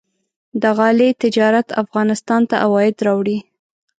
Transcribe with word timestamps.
د 0.61 0.63
غالۍ 0.77 1.09
تجارت 1.23 1.67
افغانستان 1.83 2.41
ته 2.49 2.55
عواید 2.65 2.95
راوړي. 3.07 3.37